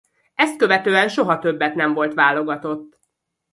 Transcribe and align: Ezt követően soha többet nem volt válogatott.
Ezt 0.33 0.55
követően 0.57 1.07
soha 1.09 1.39
többet 1.39 1.75
nem 1.75 1.93
volt 1.93 2.13
válogatott. 2.13 2.99